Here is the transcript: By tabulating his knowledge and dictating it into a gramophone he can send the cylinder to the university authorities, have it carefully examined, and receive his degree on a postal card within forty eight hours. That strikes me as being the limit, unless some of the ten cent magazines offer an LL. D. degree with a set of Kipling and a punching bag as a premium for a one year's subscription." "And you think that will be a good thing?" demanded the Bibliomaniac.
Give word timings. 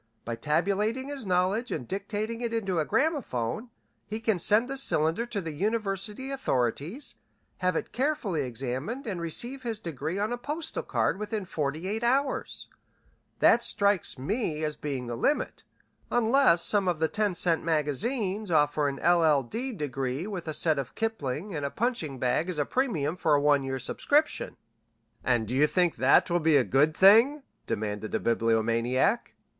By 0.25 0.35
tabulating 0.35 1.09
his 1.09 1.27
knowledge 1.27 1.71
and 1.71 1.87
dictating 1.87 2.41
it 2.41 2.51
into 2.55 2.79
a 2.79 2.85
gramophone 2.85 3.69
he 4.07 4.19
can 4.19 4.39
send 4.39 4.67
the 4.67 4.75
cylinder 4.75 5.27
to 5.27 5.41
the 5.41 5.51
university 5.51 6.31
authorities, 6.31 7.17
have 7.59 7.75
it 7.75 7.91
carefully 7.91 8.41
examined, 8.41 9.05
and 9.05 9.21
receive 9.21 9.61
his 9.61 9.77
degree 9.77 10.17
on 10.17 10.33
a 10.33 10.39
postal 10.39 10.81
card 10.81 11.19
within 11.19 11.45
forty 11.45 11.87
eight 11.87 12.01
hours. 12.03 12.67
That 13.41 13.61
strikes 13.61 14.17
me 14.17 14.63
as 14.63 14.75
being 14.75 15.05
the 15.05 15.15
limit, 15.15 15.65
unless 16.09 16.63
some 16.65 16.87
of 16.87 16.97
the 16.97 17.07
ten 17.07 17.35
cent 17.35 17.63
magazines 17.63 18.49
offer 18.49 18.87
an 18.87 18.95
LL. 19.07 19.43
D. 19.43 19.71
degree 19.71 20.25
with 20.25 20.47
a 20.47 20.53
set 20.55 20.79
of 20.79 20.95
Kipling 20.95 21.53
and 21.53 21.63
a 21.63 21.69
punching 21.69 22.17
bag 22.17 22.49
as 22.49 22.57
a 22.57 22.65
premium 22.65 23.17
for 23.17 23.35
a 23.35 23.39
one 23.39 23.61
year's 23.63 23.83
subscription." 23.83 24.57
"And 25.23 25.51
you 25.51 25.67
think 25.67 25.97
that 25.97 26.27
will 26.31 26.39
be 26.39 26.57
a 26.57 26.63
good 26.63 26.97
thing?" 26.97 27.43
demanded 27.67 28.11
the 28.11 28.19
Bibliomaniac. 28.19 29.35